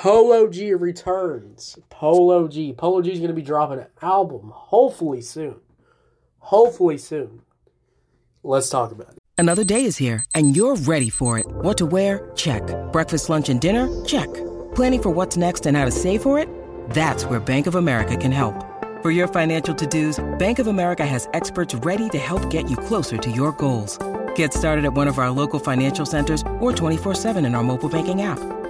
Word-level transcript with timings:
Polo 0.00 0.48
G 0.48 0.72
returns. 0.72 1.78
Polo 1.90 2.48
G. 2.48 2.72
Polo 2.72 3.02
G 3.02 3.12
is 3.12 3.18
going 3.18 3.28
to 3.28 3.34
be 3.34 3.42
dropping 3.42 3.80
an 3.80 3.86
album 4.00 4.50
hopefully 4.50 5.20
soon. 5.20 5.56
Hopefully 6.38 6.96
soon. 6.96 7.42
Let's 8.42 8.70
talk 8.70 8.92
about 8.92 9.10
it. 9.10 9.18
Another 9.36 9.62
day 9.62 9.84
is 9.84 9.98
here, 9.98 10.24
and 10.34 10.56
you're 10.56 10.74
ready 10.74 11.10
for 11.10 11.38
it. 11.38 11.44
What 11.46 11.76
to 11.76 11.84
wear? 11.84 12.32
Check. 12.34 12.62
Breakfast, 12.92 13.28
lunch, 13.28 13.50
and 13.50 13.60
dinner? 13.60 13.88
Check. 14.06 14.32
Planning 14.74 15.02
for 15.02 15.10
what's 15.10 15.36
next 15.36 15.66
and 15.66 15.76
how 15.76 15.84
to 15.84 15.90
save 15.90 16.22
for 16.22 16.38
it? 16.38 16.48
That's 16.88 17.26
where 17.26 17.38
Bank 17.38 17.66
of 17.66 17.74
America 17.74 18.16
can 18.16 18.32
help. 18.32 18.54
For 19.02 19.10
your 19.10 19.28
financial 19.28 19.74
to-dos, 19.74 20.18
Bank 20.38 20.58
of 20.60 20.66
America 20.66 21.04
has 21.04 21.28
experts 21.34 21.74
ready 21.74 22.08
to 22.08 22.18
help 22.18 22.48
get 22.48 22.70
you 22.70 22.76
closer 22.78 23.18
to 23.18 23.30
your 23.30 23.52
goals. 23.52 23.98
Get 24.34 24.54
started 24.54 24.86
at 24.86 24.94
one 24.94 25.08
of 25.08 25.18
our 25.18 25.30
local 25.30 25.58
financial 25.58 26.06
centers 26.06 26.40
or 26.58 26.72
24-7 26.72 27.44
in 27.44 27.54
our 27.54 27.62
mobile 27.62 27.90
banking 27.90 28.22
app. 28.22 28.38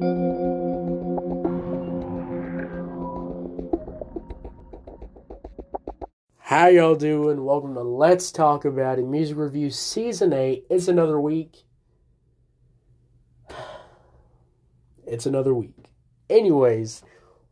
How 0.00 0.06
y'all 6.68 6.94
doing? 6.94 7.42
Welcome 7.42 7.74
to 7.74 7.82
Let's 7.82 8.30
Talk 8.30 8.64
About 8.64 9.00
It 9.00 9.06
Music 9.06 9.36
Review 9.36 9.70
Season 9.70 10.32
8. 10.32 10.66
It's 10.70 10.86
another 10.86 11.20
week. 11.20 11.64
It's 15.04 15.26
another 15.26 15.52
week. 15.52 15.86
Anyways, 16.30 17.02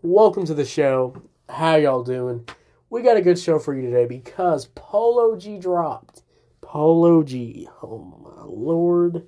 welcome 0.02 0.46
to 0.46 0.54
the 0.54 0.64
show. 0.64 1.20
How 1.48 1.74
y'all 1.74 2.04
doing? 2.04 2.48
We 2.90 3.02
got 3.02 3.16
a 3.16 3.22
good 3.22 3.40
show 3.40 3.58
for 3.58 3.74
you 3.74 3.82
today 3.82 4.06
because 4.06 4.66
Polo 4.76 5.36
G 5.36 5.58
dropped. 5.58 6.22
Polo 6.60 7.24
G. 7.24 7.68
Oh 7.82 8.20
my 8.22 8.44
lord. 8.44 9.26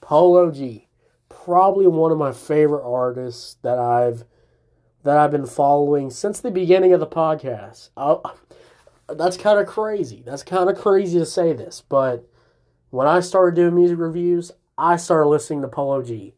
Polo 0.00 0.50
G. 0.50 0.85
Probably 1.28 1.86
one 1.86 2.12
of 2.12 2.18
my 2.18 2.32
favorite 2.32 2.84
artists 2.84 3.56
that 3.62 3.78
I've 3.78 4.24
that 5.06 5.16
I've 5.16 5.30
been 5.30 5.46
following 5.46 6.10
since 6.10 6.40
the 6.40 6.50
beginning 6.50 6.92
of 6.92 6.98
the 6.98 7.06
podcast. 7.06 7.90
i 7.96 8.16
that's 9.08 9.36
kind 9.36 9.60
of 9.60 9.66
crazy. 9.66 10.22
That's 10.26 10.42
kind 10.42 10.68
of 10.68 10.76
crazy 10.76 11.20
to 11.20 11.26
say 11.26 11.52
this, 11.52 11.80
but 11.88 12.28
when 12.90 13.06
I 13.06 13.20
started 13.20 13.54
doing 13.54 13.76
music 13.76 13.98
reviews, 13.98 14.50
I 14.76 14.96
started 14.96 15.28
listening 15.28 15.62
to 15.62 15.68
Polo 15.68 16.02
G, 16.02 16.34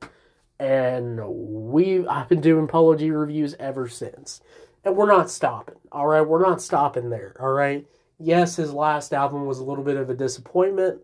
and 0.60 1.18
we 1.26 2.06
I've 2.06 2.28
been 2.28 2.42
doing 2.42 2.66
Polo 2.66 2.94
G 2.94 3.10
reviews 3.10 3.54
ever 3.58 3.88
since, 3.88 4.42
and 4.84 4.96
we're 4.96 5.06
not 5.06 5.30
stopping. 5.30 5.76
All 5.90 6.06
right, 6.06 6.20
we're 6.20 6.42
not 6.42 6.60
stopping 6.60 7.08
there. 7.08 7.36
All 7.40 7.52
right. 7.52 7.86
Yes, 8.18 8.56
his 8.56 8.74
last 8.74 9.14
album 9.14 9.46
was 9.46 9.60
a 9.60 9.64
little 9.64 9.84
bit 9.84 9.96
of 9.96 10.10
a 10.10 10.14
disappointment, 10.14 11.00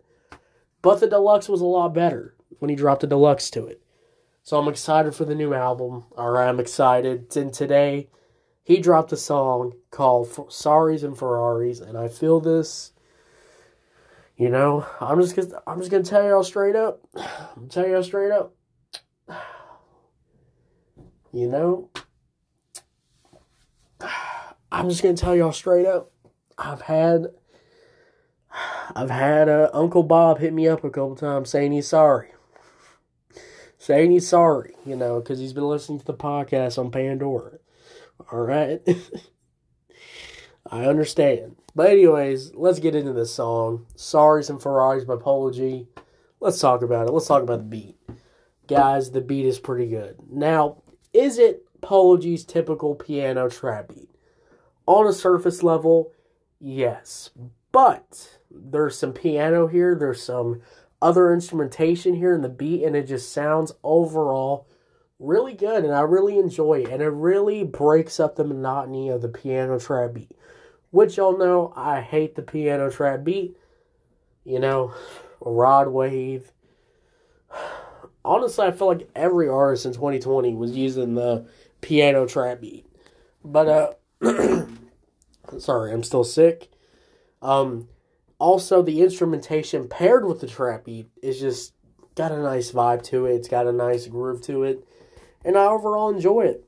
but 0.81 0.99
the 0.99 1.07
deluxe 1.07 1.49
was 1.49 1.61
a 1.61 1.65
lot 1.65 1.93
better 1.93 2.34
when 2.59 2.69
he 2.69 2.75
dropped 2.75 3.03
a 3.03 3.07
deluxe 3.07 3.49
to 3.51 3.65
it. 3.65 3.81
So 4.43 4.59
I'm 4.59 4.67
excited 4.67 5.15
for 5.15 5.25
the 5.25 5.35
new 5.35 5.53
album. 5.53 6.05
Right, 6.15 6.47
I'm 6.47 6.59
excited. 6.59 7.35
And 7.35 7.53
today 7.53 8.09
he 8.63 8.79
dropped 8.79 9.11
a 9.11 9.17
song 9.17 9.73
called 9.91 10.29
"Sorrys 10.29 11.03
and 11.03 11.17
Ferraris," 11.17 11.79
and 11.79 11.97
I 11.97 12.07
feel 12.07 12.39
this. 12.39 12.91
You 14.37 14.49
know, 14.49 14.85
I'm 14.99 15.21
just 15.21 15.35
gonna, 15.35 15.61
I'm 15.65 15.79
just 15.79 15.91
gonna 15.91 16.03
tell 16.03 16.23
y'all 16.23 16.43
straight 16.43 16.75
up. 16.75 17.01
I'm 17.55 17.69
tell 17.69 17.87
y'all 17.87 18.03
straight 18.03 18.31
up. 18.31 18.53
You 21.31 21.49
know, 21.49 21.89
I'm 24.71 24.87
just 24.87 25.03
gonna 25.03 25.17
tell 25.17 25.35
y'all 25.35 25.51
straight 25.51 25.85
up. 25.85 26.09
I've 26.57 26.83
had, 26.83 27.27
I've 28.95 29.09
had 29.09 29.49
uh, 29.49 29.69
Uncle 29.73 30.03
Bob 30.03 30.39
hit 30.39 30.53
me 30.53 30.69
up 30.69 30.85
a 30.85 30.89
couple 30.89 31.17
times 31.17 31.49
saying 31.49 31.73
he's 31.73 31.89
sorry, 31.89 32.29
saying 33.85 34.11
he's 34.11 34.27
sorry. 34.27 34.73
You 34.85 34.95
know, 34.95 35.19
because 35.19 35.39
he's 35.39 35.53
been 35.53 35.67
listening 35.67 35.99
to 35.99 36.05
the 36.05 36.13
podcast 36.13 36.79
on 36.79 36.91
Pandora. 36.91 37.59
All 38.31 38.41
right. 38.41 38.81
I 40.71 40.85
understand. 40.85 41.57
But 41.75 41.91
anyways, 41.91 42.55
let's 42.55 42.79
get 42.79 42.95
into 42.95 43.13
this 43.13 43.33
song. 43.33 43.85
Sorrys 43.95 44.49
and 44.49 44.61
Ferraris 44.61 45.03
by 45.03 45.17
Polo 45.17 45.51
G. 45.51 45.87
Let's 46.39 46.59
talk 46.59 46.81
about 46.81 47.07
it. 47.07 47.11
Let's 47.11 47.27
talk 47.27 47.43
about 47.43 47.59
the 47.59 47.65
beat. 47.65 47.97
Guys, 48.67 49.11
the 49.11 49.21
beat 49.21 49.45
is 49.45 49.59
pretty 49.59 49.87
good. 49.87 50.17
Now, 50.31 50.81
is 51.13 51.37
it 51.37 51.65
Polo 51.81 52.17
G's 52.17 52.43
typical 52.43 52.95
piano 52.95 53.49
trap 53.49 53.89
beat? 53.89 54.09
On 54.87 55.05
a 55.05 55.13
surface 55.13 55.61
level, 55.61 56.11
yes. 56.59 57.29
But 57.71 58.39
there's 58.49 58.97
some 58.97 59.13
piano 59.13 59.67
here, 59.67 59.95
there's 59.95 60.23
some 60.23 60.61
other 61.01 61.33
instrumentation 61.33 62.15
here 62.15 62.33
in 62.33 62.41
the 62.41 62.49
beat, 62.49 62.83
and 62.83 62.95
it 62.95 63.07
just 63.07 63.31
sounds 63.31 63.73
overall 63.83 64.67
really 65.19 65.53
good 65.53 65.83
and 65.83 65.93
I 65.93 66.01
really 66.01 66.37
enjoy 66.37 66.81
it 66.81 66.89
and 66.89 67.01
it 67.01 67.07
really 67.07 67.63
breaks 67.63 68.19
up 68.19 68.35
the 68.35 68.43
monotony 68.43 69.09
of 69.09 69.21
the 69.21 69.29
piano 69.29 69.79
trap 69.79 70.13
beat. 70.13 70.31
Which 70.91 71.17
y'all 71.17 71.37
know 71.37 71.73
I 71.75 72.01
hate 72.01 72.35
the 72.35 72.41
piano 72.41 72.89
trap 72.89 73.23
beat. 73.23 73.57
You 74.43 74.59
know, 74.59 74.93
Rod 75.39 75.89
Wave. 75.89 76.51
Honestly, 78.23 78.65
I 78.65 78.71
feel 78.71 78.87
like 78.87 79.09
every 79.15 79.47
artist 79.47 79.85
in 79.85 79.93
2020 79.93 80.55
was 80.55 80.71
using 80.71 81.15
the 81.15 81.47
piano 81.81 82.25
trap 82.27 82.61
beat. 82.61 82.85
But 83.43 83.97
uh 84.21 84.65
sorry, 85.59 85.93
I'm 85.93 86.03
still 86.03 86.23
sick. 86.23 86.69
Um 87.41 87.87
also 88.39 88.81
the 88.81 89.01
instrumentation 89.01 89.87
paired 89.87 90.25
with 90.25 90.41
the 90.41 90.47
trap 90.47 90.85
beat 90.85 91.09
is 91.21 91.39
just 91.39 91.73
got 92.15 92.31
a 92.31 92.41
nice 92.41 92.71
vibe 92.71 93.03
to 93.03 93.25
it. 93.25 93.35
It's 93.35 93.47
got 93.47 93.67
a 93.67 93.71
nice 93.71 94.07
groove 94.07 94.41
to 94.43 94.63
it 94.63 94.85
and 95.45 95.57
I 95.57 95.65
overall 95.65 96.09
enjoy 96.09 96.41
it. 96.41 96.65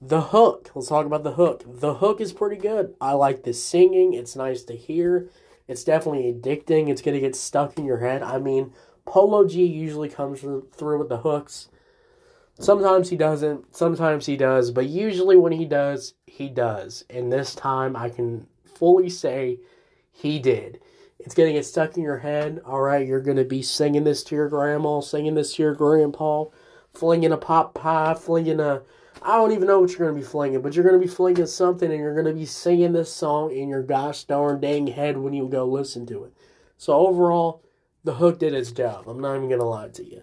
The 0.00 0.20
hook, 0.20 0.70
let's 0.74 0.88
talk 0.88 1.06
about 1.06 1.24
the 1.24 1.32
hook. 1.32 1.64
The 1.66 1.94
hook 1.94 2.20
is 2.20 2.32
pretty 2.32 2.56
good. 2.56 2.94
I 3.00 3.12
like 3.12 3.42
the 3.42 3.54
singing, 3.54 4.12
it's 4.12 4.36
nice 4.36 4.62
to 4.64 4.76
hear. 4.76 5.30
It's 5.66 5.84
definitely 5.84 6.30
addicting. 6.30 6.90
It's 6.90 7.00
to 7.00 7.18
get 7.18 7.34
stuck 7.34 7.78
in 7.78 7.86
your 7.86 7.98
head. 7.98 8.22
I 8.22 8.38
mean, 8.38 8.74
Polo 9.06 9.46
G 9.46 9.64
usually 9.64 10.10
comes 10.10 10.40
through 10.40 10.98
with 10.98 11.08
the 11.08 11.18
hooks. 11.18 11.68
Sometimes 12.58 13.10
he 13.10 13.16
doesn't, 13.16 13.74
sometimes 13.74 14.26
he 14.26 14.36
does, 14.36 14.70
but 14.70 14.86
usually 14.86 15.36
when 15.36 15.52
he 15.52 15.64
does, 15.64 16.14
he 16.26 16.48
does. 16.48 17.04
And 17.08 17.32
this 17.32 17.54
time 17.54 17.96
I 17.96 18.10
can 18.10 18.46
fully 18.64 19.08
say 19.08 19.58
he 20.12 20.38
did. 20.38 20.80
It's 21.18 21.34
going 21.34 21.48
to 21.48 21.52
get 21.52 21.64
stuck 21.64 21.96
in 21.96 22.02
your 22.02 22.18
head. 22.18 22.60
All 22.64 22.80
right, 22.80 23.06
you're 23.06 23.20
going 23.20 23.36
to 23.36 23.44
be 23.44 23.62
singing 23.62 24.04
this 24.04 24.22
to 24.24 24.34
your 24.34 24.48
grandma, 24.48 25.00
singing 25.00 25.34
this 25.34 25.54
to 25.54 25.62
your 25.62 25.74
grandpa 25.74 26.46
flinging 26.94 27.32
a 27.32 27.36
pop 27.36 27.74
pie, 27.74 28.14
flinging 28.14 28.60
a. 28.60 28.82
I 29.22 29.36
don't 29.36 29.52
even 29.52 29.66
know 29.66 29.80
what 29.80 29.90
you're 29.90 30.06
going 30.06 30.14
to 30.14 30.20
be 30.20 30.26
flinging, 30.26 30.62
but 30.62 30.74
you're 30.74 30.84
going 30.84 31.00
to 31.00 31.06
be 31.06 31.12
flinging 31.12 31.46
something 31.46 31.90
and 31.90 31.98
you're 31.98 32.14
going 32.14 32.26
to 32.26 32.38
be 32.38 32.46
singing 32.46 32.92
this 32.92 33.12
song 33.12 33.52
in 33.52 33.68
your 33.68 33.82
gosh 33.82 34.24
darn 34.24 34.60
dang 34.60 34.86
head 34.88 35.16
when 35.16 35.32
you 35.32 35.48
go 35.48 35.64
listen 35.64 36.06
to 36.06 36.24
it. 36.24 36.32
So 36.76 36.92
overall, 36.92 37.62
the 38.02 38.14
hook 38.14 38.38
did 38.38 38.54
its 38.54 38.72
job. 38.72 39.08
I'm 39.08 39.20
not 39.20 39.36
even 39.36 39.48
going 39.48 39.60
to 39.60 39.66
lie 39.66 39.88
to 39.88 40.04
you. 40.04 40.22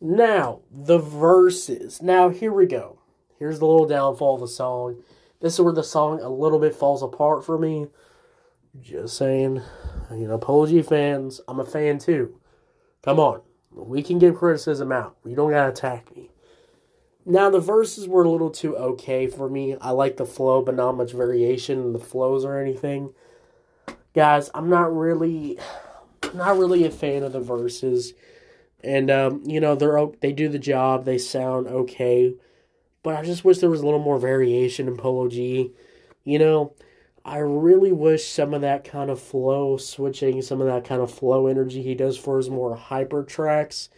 Now, 0.00 0.60
the 0.70 0.98
verses. 0.98 2.02
Now, 2.02 2.28
here 2.28 2.52
we 2.52 2.66
go. 2.66 3.00
Here's 3.38 3.58
the 3.58 3.66
little 3.66 3.86
downfall 3.86 4.36
of 4.36 4.40
the 4.40 4.48
song. 4.48 5.02
This 5.40 5.54
is 5.54 5.60
where 5.60 5.72
the 5.72 5.82
song 5.82 6.20
a 6.20 6.28
little 6.28 6.60
bit 6.60 6.76
falls 6.76 7.02
apart 7.02 7.44
for 7.44 7.58
me. 7.58 7.88
Just 8.80 9.16
saying. 9.16 9.62
You 10.16 10.28
know, 10.28 10.38
Polo 10.38 10.66
G 10.66 10.82
fans, 10.82 11.40
I'm 11.48 11.60
a 11.60 11.64
fan 11.64 11.98
too. 11.98 12.38
Come 13.02 13.18
on. 13.18 13.42
We 13.74 14.02
can 14.02 14.18
give 14.18 14.36
criticism 14.36 14.92
out. 14.92 15.16
You 15.24 15.34
don't 15.34 15.50
gotta 15.50 15.70
attack 15.70 16.14
me. 16.14 16.30
Now 17.24 17.50
the 17.50 17.60
verses 17.60 18.08
were 18.08 18.24
a 18.24 18.30
little 18.30 18.50
too 18.50 18.76
okay 18.76 19.26
for 19.28 19.48
me. 19.48 19.76
I 19.80 19.90
like 19.90 20.16
the 20.16 20.26
flow, 20.26 20.62
but 20.62 20.74
not 20.74 20.96
much 20.96 21.12
variation 21.12 21.78
in 21.80 21.92
the 21.92 21.98
flows 21.98 22.44
or 22.44 22.58
anything. 22.58 23.14
Guys, 24.14 24.50
I'm 24.54 24.68
not 24.68 24.94
really, 24.94 25.58
not 26.34 26.58
really 26.58 26.84
a 26.84 26.90
fan 26.90 27.22
of 27.22 27.32
the 27.32 27.40
verses, 27.40 28.12
and 28.82 29.10
um, 29.10 29.42
you 29.46 29.60
know 29.60 29.74
they're 29.74 30.06
they 30.20 30.32
do 30.32 30.48
the 30.48 30.58
job. 30.58 31.04
They 31.04 31.16
sound 31.16 31.68
okay, 31.68 32.34
but 33.02 33.16
I 33.16 33.22
just 33.22 33.44
wish 33.44 33.58
there 33.58 33.70
was 33.70 33.80
a 33.80 33.84
little 33.84 34.02
more 34.02 34.18
variation 34.18 34.88
in 34.88 34.96
Polo 34.96 35.28
G. 35.28 35.72
You 36.24 36.38
know, 36.38 36.74
I 37.24 37.38
really 37.38 37.92
wish 37.92 38.26
some 38.26 38.52
of 38.52 38.62
that 38.62 38.84
kind 38.84 39.10
of 39.10 39.20
flow 39.20 39.76
switching, 39.76 40.42
some 40.42 40.60
of 40.60 40.66
that 40.66 40.84
kind 40.84 41.00
of 41.00 41.12
flow 41.12 41.46
energy 41.46 41.82
he 41.82 41.94
does 41.94 42.18
for 42.18 42.36
his 42.36 42.50
more 42.50 42.74
hyper 42.74 43.22
tracks 43.22 43.88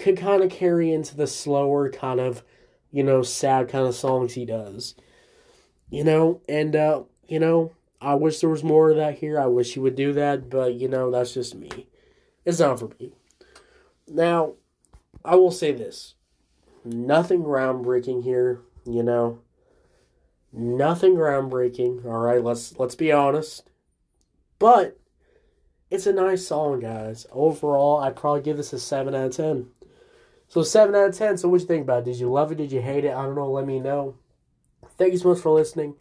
could 0.00 0.16
kind 0.16 0.42
of 0.42 0.50
carry 0.50 0.92
into 0.92 1.16
the 1.16 1.26
slower 1.26 1.90
kind 1.90 2.18
of, 2.18 2.42
you 2.90 3.04
know, 3.04 3.22
sad 3.22 3.68
kind 3.68 3.86
of 3.86 3.94
songs 3.94 4.32
he 4.32 4.44
does. 4.44 4.94
You 5.90 6.04
know, 6.04 6.40
and 6.48 6.74
uh, 6.74 7.02
you 7.28 7.38
know, 7.38 7.72
I 8.00 8.14
wish 8.14 8.40
there 8.40 8.50
was 8.50 8.64
more 8.64 8.90
of 8.90 8.96
that 8.96 9.18
here. 9.18 9.38
I 9.38 9.46
wish 9.46 9.74
he 9.74 9.80
would 9.80 9.96
do 9.96 10.12
that, 10.14 10.48
but 10.48 10.74
you 10.74 10.88
know, 10.88 11.10
that's 11.10 11.34
just 11.34 11.54
me. 11.54 11.86
It's 12.44 12.58
not 12.58 12.80
for 12.80 12.90
me. 12.98 13.12
Now, 14.08 14.54
I 15.24 15.36
will 15.36 15.50
say 15.50 15.72
this. 15.72 16.14
Nothing 16.84 17.44
groundbreaking 17.44 18.24
here, 18.24 18.60
you 18.86 19.02
know. 19.02 19.40
Nothing 20.52 21.14
groundbreaking. 21.14 22.04
All 22.04 22.18
right, 22.18 22.42
let's 22.42 22.78
let's 22.78 22.94
be 22.94 23.12
honest. 23.12 23.68
But 24.58 24.98
it's 25.90 26.06
a 26.06 26.12
nice 26.12 26.46
song, 26.46 26.80
guys. 26.80 27.26
Overall, 27.32 28.00
I'd 28.00 28.16
probably 28.16 28.42
give 28.42 28.56
this 28.56 28.72
a 28.72 28.78
7 28.78 29.14
out 29.14 29.26
of 29.26 29.36
10. 29.36 29.68
So 30.48 30.62
7 30.62 30.94
out 30.94 31.08
of 31.08 31.16
10. 31.16 31.38
So 31.38 31.48
what 31.48 31.60
you 31.60 31.66
think 31.66 31.82
about 31.82 32.02
it? 32.02 32.04
Did 32.06 32.20
you 32.20 32.30
love 32.30 32.52
it? 32.52 32.58
Did 32.58 32.72
you 32.72 32.80
hate 32.80 33.04
it? 33.04 33.12
I 33.12 33.22
don't 33.22 33.34
know. 33.34 33.50
Let 33.50 33.66
me 33.66 33.80
know. 33.80 34.16
Thank 34.98 35.12
you 35.12 35.18
so 35.18 35.30
much 35.30 35.38
for 35.38 35.50
listening. 35.50 35.94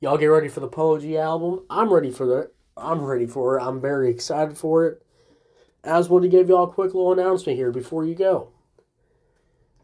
Y'all 0.00 0.18
get 0.18 0.26
ready 0.26 0.48
for 0.48 0.60
the 0.60 0.68
Polo 0.68 0.98
G 0.98 1.16
album. 1.16 1.64
I'm 1.70 1.92
ready 1.92 2.10
for 2.10 2.42
it. 2.42 2.54
I'm 2.76 3.02
ready 3.02 3.26
for 3.26 3.58
it. 3.58 3.62
I'm 3.62 3.80
very 3.80 4.10
excited 4.10 4.56
for 4.56 4.86
it. 4.86 5.02
I 5.84 5.98
just 5.98 6.10
to 6.10 6.28
give 6.28 6.48
y'all 6.48 6.64
a 6.64 6.72
quick 6.72 6.94
little 6.94 7.12
announcement 7.12 7.56
here 7.56 7.72
before 7.72 8.04
you 8.04 8.14
go. 8.14 8.50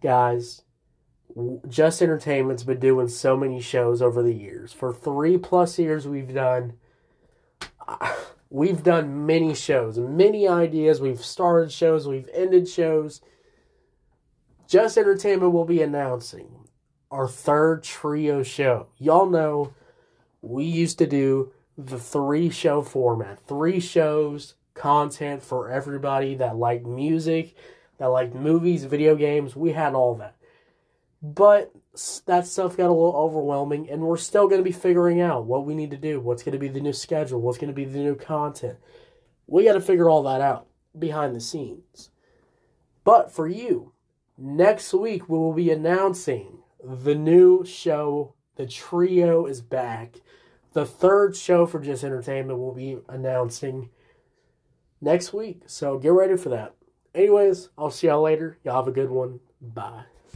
Guys, 0.03 0.63
Just 1.69 2.01
Entertainment's 2.01 2.63
been 2.63 2.79
doing 2.79 3.09
so 3.09 3.37
many 3.37 3.61
shows 3.61 4.01
over 4.01 4.23
the 4.23 4.35
years. 4.35 4.73
For 4.73 4.93
three 4.93 5.37
plus 5.37 5.79
years, 5.79 6.07
we've 6.07 6.33
done 6.33 6.75
we've 8.51 8.83
done 8.83 9.27
many 9.27 9.55
shows, 9.55 9.99
many 9.99 10.47
ideas. 10.47 11.01
We've 11.01 11.25
started 11.25 11.73
shows, 11.73 12.07
we've 12.07 12.29
ended 12.33 12.69
shows. 12.69 13.21
Just 14.69 14.97
Entertainment 14.97 15.53
will 15.53 15.65
be 15.65 15.83
announcing 15.83 16.69
our 17.11 17.29
third 17.29 17.83
trio 17.83 18.43
show. 18.43 18.89
Y'all 18.99 19.27
know 19.27 19.75
we 20.41 20.65
used 20.65 20.99
to 20.99 21.07
do 21.07 21.53
the 21.77 21.99
three 21.99 22.51
show 22.51 22.83
format, 22.83 23.41
three 23.47 23.81
shows, 23.81 24.55
content 24.75 25.43
for 25.43 25.71
everybody 25.71 26.35
that 26.37 26.57
liked 26.57 26.87
music, 26.87 27.55
that 27.99 28.07
liked 28.07 28.35
movies, 28.35 28.85
video 28.85 29.17
games. 29.17 29.57
We 29.57 29.73
had 29.73 29.95
all 29.95 30.15
that. 30.17 30.37
But 31.27 31.73
that 32.27 32.47
stuff 32.47 32.77
got 32.77 32.89
a 32.89 32.93
little 32.93 33.17
overwhelming, 33.17 33.89
and 33.89 34.03
we're 34.03 34.19
still 34.19 34.47
going 34.47 34.61
to 34.61 34.65
be 34.65 34.73
figuring 34.73 35.23
out 35.23 35.47
what 35.47 35.65
we 35.65 35.75
need 35.75 35.91
to 35.93 35.97
do, 35.97 36.21
what's 36.21 36.43
going 36.43 36.53
to 36.53 36.59
be 36.59 36.69
the 36.69 36.83
new 36.83 36.93
schedule, 36.93 37.41
what's 37.41 37.57
going 37.57 37.73
to 37.73 37.75
be 37.75 37.87
the 37.87 37.99
new 37.99 38.15
content. 38.15 38.77
We 39.47 39.65
got 39.65 39.73
to 39.73 39.81
figure 39.81 40.11
all 40.11 40.23
that 40.25 40.43
out 40.43 40.67
behind 40.99 41.35
the 41.35 41.41
scenes. 41.41 42.11
But 43.05 43.33
for 43.33 43.49
you, 43.49 43.93
next 44.37 44.93
week 44.93 45.27
we 45.27 45.39
will 45.39 45.55
be 45.55 45.71
announcing 45.71 46.59
the 46.85 47.15
new 47.15 47.65
show. 47.65 48.35
The 48.57 48.67
trio 48.67 49.47
is 49.47 49.63
back. 49.63 50.21
The 50.75 50.85
third 50.85 51.37
show 51.37 51.65
for 51.65 51.81
Just 51.81 52.05
Entertainment 52.05 52.59
will 52.59 52.75
be 52.75 52.99
announcing 53.09 53.89
next 55.01 55.33
week. 55.33 55.63
So 55.67 55.99
get 55.99 56.13
ready 56.13 56.37
for 56.37 56.51
that. 56.51 56.75
Anyways, 57.15 57.71
I'll 57.79 57.91
see 57.91 58.09
y'all 58.09 58.21
later. 58.21 58.59
Y'all 58.63 58.77
have 58.77 58.89
a 58.89 58.93
good 58.93 59.11
one. 59.11 59.41
Bye. 59.63 60.05